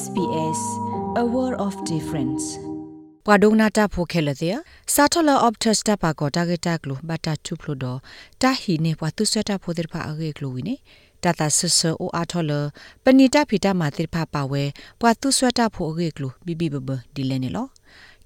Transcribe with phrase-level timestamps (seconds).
[0.00, 0.60] SBS
[1.22, 2.44] a world of difference
[3.26, 4.56] ပဝဒုံနာတာဖိုခဲလတဲ့
[4.94, 7.84] စာထလာအော့ပတက်စတာပါကောတာဂက်တာကလိုဘတာတူဖလိုဒ
[8.42, 10.76] တာဟီနေပဝတုဆွတာဖိုတဲ့ဖာအဂေကလိုဝီနေ
[11.24, 12.52] တာတာဆဆအိုအာထောလ
[13.04, 14.62] ပနီတာဖီတာမာတိဖာပါဝဲ
[15.00, 17.66] ပဝတုဆွတာဖိုအဂေကလိုဘီဘီဘဘဒီလဲနေလော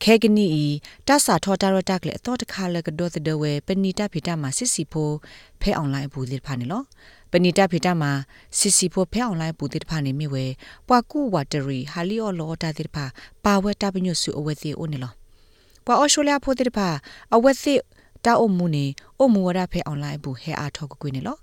[0.03, 0.65] ခဲကနီဤ
[1.09, 5.11] တဆာထောတာရတက်လေအတော့တခါလကတော့တဲ့ဝဲပနီတာဖီတာမာစစ်စီဖို
[5.61, 6.83] ဖဲအွန်လိုင်းဘူးဒီဖာနေလော
[7.31, 8.11] ပဏိတဖိတမှာ
[8.59, 10.45] စီစီဖို့ဖဲအောင်လိုက်ပူတိတဖာနေမိဝဲ
[10.89, 13.05] ပွာကူဝါတရီဟာလီအော်လောတာတိတဖာ
[13.45, 15.13] ပါဝဲတာပညုစုအဝဲစီအိုနေလော
[15.85, 16.89] ပွာအော်ရှိုလျာဖို့တိတဖာ
[17.35, 17.75] အဝဲစီ
[18.25, 18.87] တာအုံမူနေ
[19.19, 21.39] အုံမူဝရဖဲအောင်လိုက်ဘူးဟဲအားထောက်ကွေးနေလော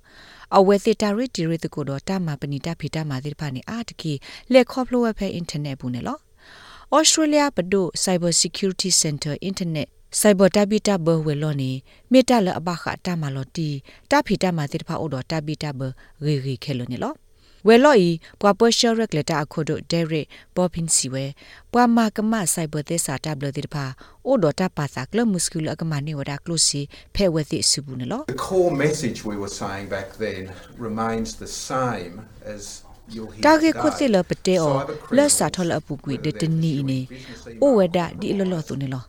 [0.58, 4.14] အဝဲစီတာရီတီရီတကိုတော့တာမပဏိတဖိတမှာတိတဖာနေအာတကီ
[4.54, 6.18] လက်ခေါပလိုဝဲဖဲအင်တာနက်ဘူးနေလော
[6.98, 9.88] Australia ဘဒို Cyber Security Center Internet
[10.20, 11.72] စိုက်ဘတာဘီတာဘဝဲလောနေ
[12.12, 13.70] မေတ္တလအဘခတာမလောတီ
[14.12, 15.82] တာဖီတာမတိတဖာအိုတော်တာဘီတာဘ
[16.26, 17.14] ရေရေခဲလောနေလော
[17.68, 18.10] ဝဲလော်ဤ
[18.42, 21.26] ပွာပရှရက်လက်တာအခုဒိုဒဲရစ်ဘောပင်စီဝဲ
[21.72, 23.86] ပွာမာကမစိုက်ဘသက်စာတာဘလတိတဖာ
[24.26, 26.82] အိုတော်တာပါစာကလမုစကူလအကမနေဝဒါကလုစီ
[27.16, 30.42] ဖဲဝဲသိစုဘူးနော် The core message we were saying back then
[30.88, 32.14] remains the same
[32.56, 32.64] as
[33.44, 34.76] တာဂေခုတိလပတေအော
[35.16, 37.00] လက်စာထောလအပူကွေဒတနီနေ
[37.62, 39.04] အိုဝဒဒီလောလောသုနေလော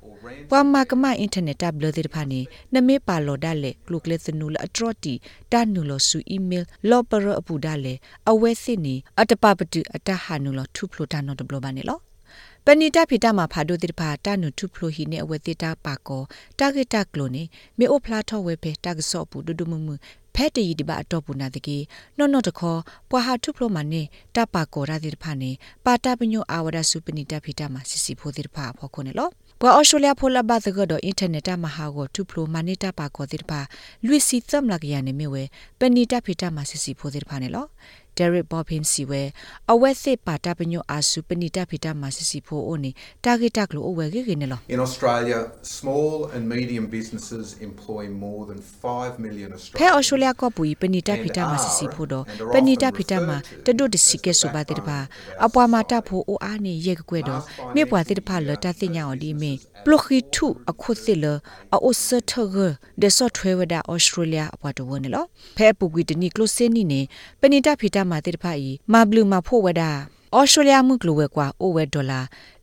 [0.51, 2.41] ပွာမာကမအင်တာနက်တပ်ဘလတဲ့ဖာနေ
[2.75, 5.15] နမေပါလော်ဒါလေကလုကလက်စနူလအထရတီ
[5.53, 7.95] တာနူလောဆူအီးမေးလ်လော်ပရအပူဒါလေ
[8.31, 11.99] အဝဲစစ်နေအတပပတူအတဟာနူလောထူဖလိုတာနော်တဘလဘာနေလော
[12.65, 16.23] ပဏိတဖိတမှာဖာဒိုတိဖာတာနုထုဖလိုဟီနေအဝတိတာပါကော
[16.59, 17.43] တာဂက်တာကလိုနေ
[17.79, 19.95] မေအိုဖလာထောဝဲဖဲတာဂဆော့ပူဒုဒုမမှု
[20.35, 21.79] ဖဲတီဒီဘာအတော့ပူနာတကေ
[22.19, 24.03] နော်နော်တခေါ်ပွာဟာထုဖလိုမနေ
[24.37, 25.51] တာပါကောရာတိဖာနေ
[25.85, 29.29] ပါတာပညိုအာဝရစုပဏိတဖိတမှာစစ်စီဖိုတိဖာဖော်ခုနေလော
[29.61, 33.61] ပွာအော်စတြေးလျဖိုလာဘတ်ကတော့အင်တာနက်မှာဟာကိုတူဖလိုမနေတာပါကောတိပါ
[34.07, 35.43] လူစီသမလကရနေမြဝဲ
[35.79, 37.67] ပဏိတဖိတမှာစစ်စီဖိုတိဖာနေလော
[38.17, 39.33] Derek Bobbin siwe
[39.67, 44.35] awethe pata penyo asu penita phita masisi pho oni target tak lo owe ge ge
[44.37, 49.97] ne lo In Australia small and medium businesses employ more than 5 million phe Australians
[49.97, 52.21] Australia ko pui penita phita masisi pho do
[52.53, 55.09] penita phita ma tado de sike so ba te ba
[55.39, 57.43] apwa ma ta pho o a ni ye ge kwe do
[57.75, 61.15] me pwa te pha lo ta ti nya o di me plokhi thu akhu se
[61.15, 61.35] lo
[61.75, 65.27] a o se thoge de software da Australia apwa to won ne lo
[65.57, 67.01] phe pu gwi de ni close ni ne
[67.41, 69.91] penita phita ma te pha yi ma blue ma pho wa da
[70.39, 72.21] Australia မှုကလိုဝဲကွာအိုဝဲဒေါ်လာ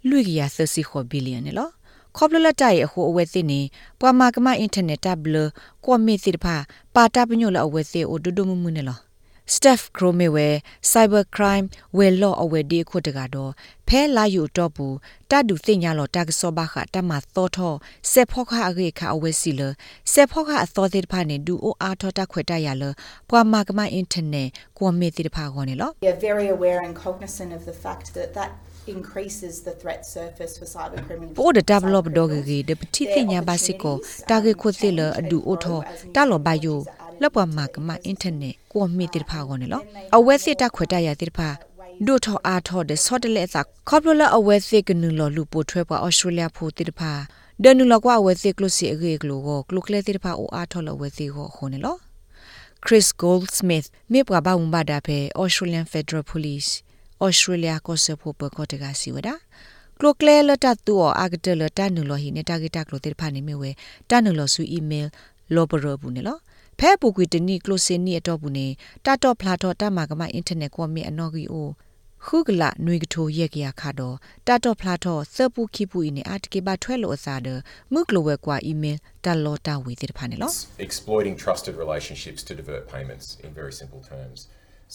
[0.10, 1.72] လွိကရ30ခေါ်ဘီလီယံနော်
[2.18, 3.60] ခေါပလလတိုင်အခုအဝဲသိနေ
[4.00, 5.36] ပွာမာကမအင်တာနက်တပ်ဘလ
[5.86, 6.56] ကွန်မီစီတဖာ
[6.96, 9.00] ပါတာပညိုလအဝဲသိအိုဒုဒုမမှုနေလော
[9.56, 10.48] Steph Cromewe
[10.92, 11.68] cyber crime
[11.98, 13.52] ဝဲလော့အဝဲဒီခုတကတော့
[13.88, 14.96] ဖဲလာယူတော့ဘူး
[15.32, 17.74] တဒုသိညာလောတက်ဆောဘာခတမသောထော
[18.12, 19.62] စေဖောခအဂေခအဝဲစီလ
[20.12, 22.84] စေဖောခအသောတိတဖာနေဒူအိုအားထောတခွေတရလ
[23.30, 28.52] ပွာမာကမအင်တာနက်ကွန်မီတိတဖာခေါနေလော We are very aware and cognizant of the fact that that
[28.88, 31.36] increases the threat surface for cyber criminals.
[31.40, 33.92] ပိုဒ develop dog ge de pti tinya basiko
[34.30, 35.78] target khu se le adu otho
[36.16, 36.76] ta lo ba yo
[37.22, 39.82] လပမာကမအင်တာနက်ကိုမီတိဖာကောနေလော
[40.18, 41.50] အဝဲစစ်တခွေတရတိဖာ
[42.06, 47.12] ဒိုထောအားထောတဲ့ဆော့တလက်စာခေါပလလအဝဲစစ်ကနူလောလူပိုထွဲပွားအော်စတြေးလျဖိုတိဖာ
[47.64, 51.96] ဒနူလောကွာအဝဲစစ်ကလုစီအဂေကလိုကိုကလုကလေတိဖာအိုအားထောလအဝဲစစ်ကိုခုန်နေလော
[52.86, 56.70] Chris Goldsmith မြေပွားဘာဝမ်ဘာဒါဖဲ Australian Federal Police
[57.26, 59.36] Australia ကိုစဖို့ပကောတကစီဝဒါ
[60.00, 63.72] ကလိုကလဲလတတူအာဂတလတနူလောဟိနေတာဂီတာကလိုတိဖာနေမြဝဲ
[64.10, 65.12] တနူလောဆူအီးမေးလ်
[65.56, 66.38] လောဘရဘူးနေလော
[66.80, 68.68] ဖဲပူကွီတနီကလိုစင်နီအတော့ဘူးနေ
[69.06, 71.70] တာတော့ဖလာတော့တမကမအင်တာနက်ကွန်မီအနော်ဂီအို
[72.26, 74.16] ခုကလနွေကထိုရက်ကရခါတော့
[74.48, 77.60] တာတော့ဖလာတော့စပူခိပူအင်းအတကေပါထွဲလို့အစားတယ်
[77.94, 80.52] မုကလိုဝဲကွာအီးမေးလ်တလောတာဝေတိဖာနေလော
[80.88, 84.40] exploiting trusted relationships to divert payments in very simple terms.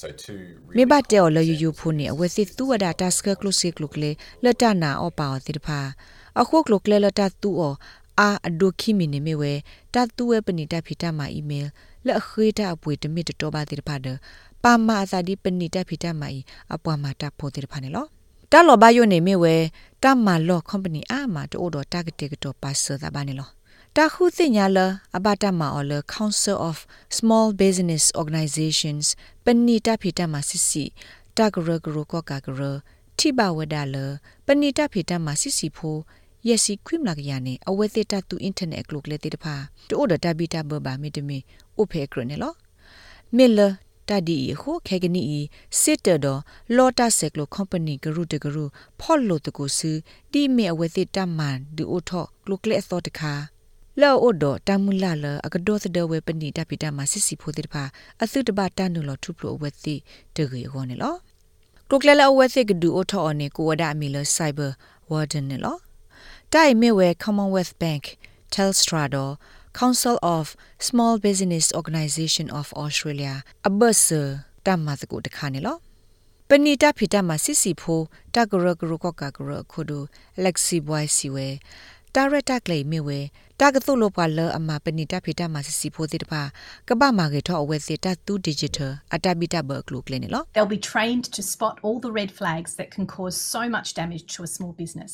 [0.01, 0.33] So to
[0.79, 4.11] မေဘတဲော်လယူယူဖုန်နေအဝဲစစ်သူဝဒတာစကကလုစီကလုကလေ
[4.45, 5.81] လတနာအောပါတိတဖာ
[6.41, 7.75] အခုကလုကလေလတတူအော
[8.21, 9.53] အာအဒိုခိမီနေမေဝဲ
[9.95, 11.71] တတူဝဲပဏိတဖိတမအီးမေးလ်
[12.07, 14.07] လက်ခွေးတာအပွေတမစ်တော်ပါတိတဖာဒ
[14.63, 16.41] ပါမအစာဒီပဏိတဖိတမအီ
[16.75, 18.07] အပွားမာတာဖို့တိတဖာနေလော
[18.53, 19.55] တလောဘယိုနေမေဝဲ
[20.03, 23.49] တမလော company အာမတိုးတော့ target ကတော့ပါဆာတာပါနေလော
[23.97, 24.79] တာခုသိညာလ
[25.17, 26.77] အဘတာမာအော်လ Council of
[27.19, 29.07] Small Business Organizations
[29.45, 30.85] ပဏိတဖိတမစစ်စီ
[31.37, 32.61] တဂရဂရကောကာဂရ
[33.19, 33.97] ထိဘဝဒါလ
[34.47, 35.97] ပဏိတဖိတမစစ်စီဖို
[36.49, 39.55] ယက်စီခွိမလာကရနေအဝဲသေးတတူအင်တာနက်ကလုကလေတေတဖာ
[39.89, 41.39] တိုးဒတာဘီတာဘဘာမီတမီ
[41.81, 42.53] ဥဖေကရနေလော
[43.37, 43.59] မီလ
[44.09, 45.23] တဒီခုခေကနီ
[45.81, 46.41] စစ်တတော်
[46.77, 48.65] လော်တာဆက်ကလိုကုမ္ပဏီဂရုတဂရု
[49.01, 49.81] ဖော်လို့တကူစ
[50.33, 53.33] ဒီမီအဝဲသေးတမန်ဒီအိုထောကလုကလေသောတခါ
[54.01, 57.85] လောအိုဒတမူလာလအကဒောသဒဝေပနိတပိတမစစ်စီဖိုတိတဖာ
[58.23, 59.95] အသုတဘတနုလောထုပလိုအဝဲသိ
[60.37, 61.15] တဂေဟောနေလော
[61.89, 64.71] ကလုကလလအဝဲသိကဒူအိုထော်နေကိုဝဒအမီလ cyber
[65.11, 65.86] warden နေလောတိုင်မေ
[66.99, 68.05] ဝဲ Commonwealth Bank
[68.55, 69.33] Telstra တော့
[69.81, 70.45] Council of
[70.89, 73.35] Small Business Organization of Australia
[73.69, 74.23] အဘဆာ
[74.67, 75.77] တမတ်ကိုတခါနေလော
[76.49, 78.01] ပဏိတဖိတမစစ်စီဖို
[78.35, 80.03] တကရကရကကကရခုဒို
[80.39, 81.49] Alexi Boy စီဝဲ
[82.15, 83.21] တာရတက်လေမြေဝဲ
[83.61, 86.43] တာကသုလောပါလအမပဏိတဖိတမစစ်စီဖိုတိတပါ
[86.89, 93.63] ကပမာကေထောအဝဲစစ်တတူ digital အတဘိတဘကလုကလေနေလော They'll be trained to spot all the red flags that can cause so
[93.77, 95.13] much damage to a small business.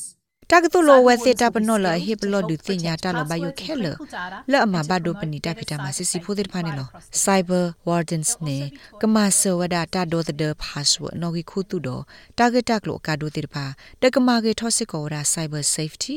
[0.51, 3.85] တကတူလိုဝဲစစ်တာပနောလဟိပလောဒူတင်ညာတာလဘယိုခဲလ
[4.51, 6.87] လအမဘဒိုပနီတာဖိတာမစစ်စီဖိုတဲ့ဖာနေလော
[7.23, 8.59] cyber wardens နေ
[9.01, 12.03] ကမဆဝဒတာဒိုတဲ့ password နော်ဂီခုတူတော့
[12.37, 13.65] target ကလိုကာဒိုတဲ့ဖာ
[14.01, 16.13] တကမာကေထောစစ်ကောရာ cyber safety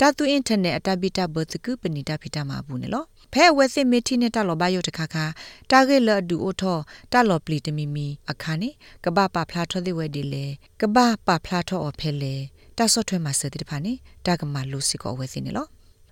[0.00, 5.24] တာတူ internet အတဘီတာဘတ်ကူပနီတာဖိတာမဘူးနေလောဖဲဝဲစစ်မီတီနဲ့တလောဘယိုတခါခါ
[5.70, 6.78] တာဂက်လဒူအိုထော
[7.12, 8.70] တလောပလီတမီမီအခါနေ
[9.04, 10.46] ကဘာပါဖလာထောတဲ့ဝဲဒီလေ
[10.80, 12.36] ကဘာပါဖလာထောအဖဲလေ
[12.80, 13.92] တာဆော့ထွဲမှာစတဲ့ဖာနေ
[14.26, 15.68] တာကမာလူစီကိုဝဲစင်းနော်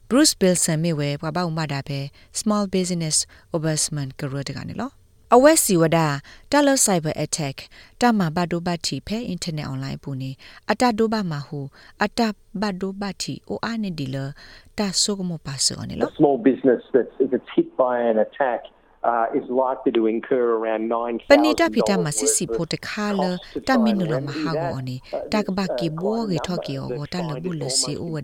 [0.08, 2.00] Bruce Bilson မြေဝဲဘဘာဥမတာပဲ
[2.40, 3.16] Small Business
[3.54, 4.90] Ombudsman ကရတဲ့ကနေလော
[5.34, 5.98] အဝက်စီဝဒ
[6.52, 7.54] တာလဆိုင်ဘာအတက်
[8.00, 10.30] တာမဘဒိုဘတ်တီဖဲအင်တာနက်အွန်လိုင်းပူနေ
[10.70, 11.60] အတဒိုဘမဟု
[12.04, 12.20] အတ
[12.60, 14.16] ဘဒိုဘတ်တီအိုအာနေဒီလ
[14.78, 18.60] တာဆုကမပါဆောနေလော A small business that if it's hit by an attack
[19.04, 23.22] uh, is likely to incur around 9,000ပဏိတဖိတမစစ်စီဖို့တခါလ
[23.68, 24.96] တမင်းနလမဟာဂောနေ
[25.32, 28.16] တကဘကီဘောဂေထော့ကီယောတလဘူးလစီဥဝ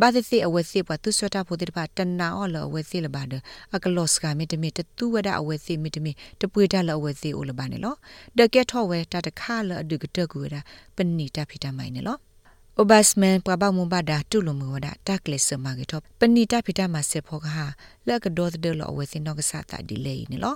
[0.00, 3.34] ဘာသစ်အဝဲစစ်ပတ်သူဆွတာဖို့တဲ့ပါတနာအော်လအဝဲစစ်လဘာဒ
[3.74, 7.94] အကလော့စကမီတမီတတူဝဒအဝဲစစ်မီတမီတပွေတလအဝဲစစ်အိုလဘာနေလော
[8.38, 10.56] ဒကက်ထော့ဝဲတတခါလအဒုကတကူဝဒ
[10.96, 12.18] ပဏိတဖိတမိုင်နေလော
[12.78, 17.66] Obasman praba mubada tulo muwada takle sama ge top panita phita ma se phok ha
[18.06, 20.52] la ka do de lo awe sin no ka sa ta delay ni lo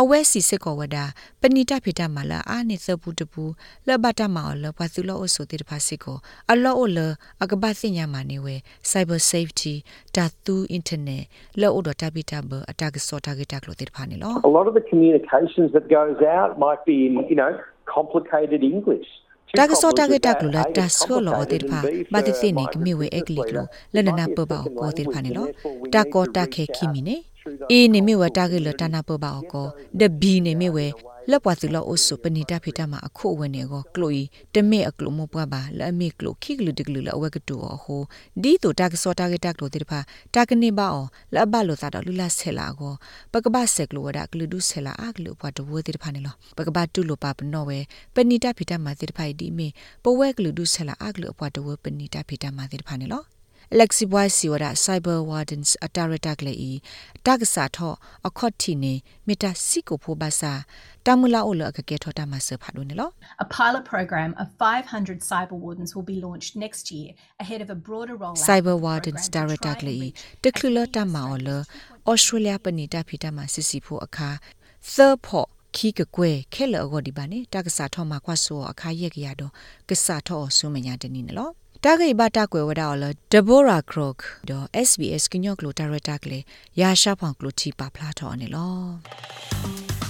[0.00, 0.96] အဝဲစီစစ်ကောဝဒ
[1.40, 3.44] ပဏိတဖိတမလာအာနိသဘူးတပူ
[3.88, 6.16] လဘတာမောလပသုလောအဆိုတိတဖာစစ်ကို
[6.52, 6.98] အလောအလ
[7.42, 8.54] အကပတ်စညာမနေဝဲ
[8.90, 9.74] cyber safety
[10.16, 11.22] တတူ internet
[11.60, 17.52] လောအဒတာပိတဘအတကစောတာဂက်တကလို့တိတဖာနေလော A lot of the communications that goes out might be in, you know,
[17.96, 19.08] complicated English.
[19.48, 23.06] Too တာကစောတာဂက်တ complicated ကလို့လာ A, တ it's ဆောလောအတိတ complicated, ဖာ and B, ဘာတိ for စိနေကမိဝဲ
[23.08, 26.36] migrant အကလီက people လို့ later, လနနာပပ speak a ကိုတိတဖာနေလော second language, တာ and ကော therefore
[26.36, 27.16] တာ we ခေ need to ခိမီနေ
[27.50, 29.66] reach out through those အေနေမိဝတာဂက်လတနာပပအောကော
[30.00, 30.86] ဒဘီနေမိဝဲ
[31.30, 34.22] လက်ပွားသူလောအဆုပဏိတဖိတမှာအခုအဝဲနေကိုကလိုီ
[34.54, 38.02] တမေအကလိုမပွားပါလအမေကလိုခိကလူတကလူလအဝဲကတူအဟို
[38.42, 40.00] ဒီတိုတာကစောတာဂက်တကလိုတိတဖာ
[40.34, 42.94] တာကနေပါအောလအဘလိုသာတော့လူလာဆဲလာကို
[43.32, 47.78] ပကပဆက်ကလိုဝဒကလူဒုဆဲလာအကလူပွားတဝဲတိတဖာနေလောပကပတူလိုပါပနောဝဲ
[48.14, 49.68] ပဏိတဖိတမှာတိတဖိုင်ဒီမေ
[50.04, 53.24] ပဝဲကလူဒုဆဲလာအကလူအပွားတဝဲပဏိတဖိတမှာတိတဖာနေလော
[53.70, 56.80] Alexi Boy Siwara Cyber Wardens Atarata Glei
[57.22, 60.64] Dagsa tho akhothi ne mita siko pho basa
[61.04, 65.20] tamula olo akake tho ta ma se phado ne lo A pilot program of 500
[65.20, 68.38] cyber wardens will be launched next year ahead of a broader rollout.
[68.38, 71.12] Cyber of the Wardens program to Director try and Glei reach teklulo at ta least
[71.12, 71.64] ma 20% olo
[72.06, 74.38] Australia panita phita ma sisi pho akha
[74.80, 75.44] third pho
[75.76, 79.52] ခီကကွဲခဲလအဂောဒီပါနေတက္ကစာထောမှာကွာဆိုအခါရက်ကြရတော့
[79.88, 81.52] ကဆာထောဆုမညာတနီနော်
[81.84, 84.14] တာဂိဘတာကွယ်ဝဒါလဒဘိုရာခရော့
[84.48, 86.38] ဒေါ် SBS ကညော့ကလိုဒါရတာကလေ
[86.80, 88.78] ရာရှာဖောင်ကလိုတီပါဖလာထောနေလော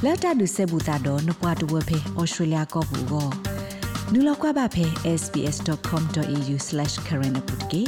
[0.04, 3.28] လာတာဒုစေဘူတာတော့နပွားတဝဖေဩစတြေးလျကောဘူကို
[4.12, 4.84] နူလောက်ကွာပါဖေ
[5.20, 7.82] sbs.com.au/current ပုတ်ကေ